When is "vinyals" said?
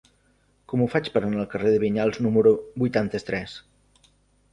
1.83-2.21